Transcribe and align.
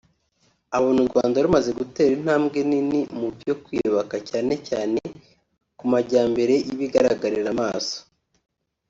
abona 0.77 0.97
u 1.01 1.09
Rwanda 1.11 1.43
rumaze 1.45 1.71
gutera 1.79 2.11
intambwe 2.19 2.59
nini 2.69 2.99
mubyo 3.19 3.53
kwiyubaka 3.63 4.15
cyane 4.29 4.53
cyane 4.67 4.99
ku 5.77 5.85
majyambere 5.93 6.53
y’ibigaragarira 6.65 7.49
amaso 7.55 7.97